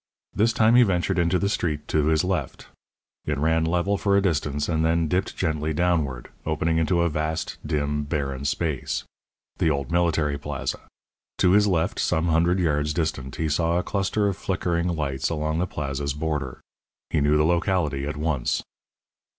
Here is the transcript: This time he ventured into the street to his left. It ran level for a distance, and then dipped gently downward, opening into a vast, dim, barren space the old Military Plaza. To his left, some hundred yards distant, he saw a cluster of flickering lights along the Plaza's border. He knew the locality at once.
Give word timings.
This 0.35 0.51
time 0.51 0.73
he 0.73 0.81
ventured 0.81 1.19
into 1.19 1.37
the 1.37 1.47
street 1.47 1.87
to 1.89 2.07
his 2.07 2.23
left. 2.23 2.65
It 3.27 3.37
ran 3.37 3.65
level 3.65 3.99
for 3.99 4.17
a 4.17 4.21
distance, 4.23 4.67
and 4.67 4.83
then 4.83 5.07
dipped 5.07 5.37
gently 5.37 5.73
downward, 5.75 6.29
opening 6.43 6.79
into 6.79 7.01
a 7.01 7.07
vast, 7.11 7.57
dim, 7.63 8.05
barren 8.05 8.43
space 8.45 9.03
the 9.59 9.69
old 9.69 9.91
Military 9.91 10.39
Plaza. 10.39 10.79
To 11.37 11.51
his 11.51 11.67
left, 11.67 11.99
some 11.99 12.29
hundred 12.29 12.57
yards 12.57 12.95
distant, 12.95 13.35
he 13.35 13.47
saw 13.47 13.77
a 13.77 13.83
cluster 13.83 14.25
of 14.27 14.37
flickering 14.37 14.87
lights 14.87 15.29
along 15.29 15.59
the 15.59 15.67
Plaza's 15.67 16.15
border. 16.15 16.61
He 17.11 17.21
knew 17.21 17.37
the 17.37 17.45
locality 17.45 18.07
at 18.07 18.17
once. 18.17 18.63